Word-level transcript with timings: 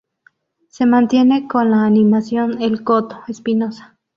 Se 0.67 0.87
mantiene 0.87 1.47
en 1.47 1.69
la 1.69 1.85
animación, 1.85 2.59
el 2.59 2.83
"Coto" 2.83 3.19
Espinoza. 3.27 3.99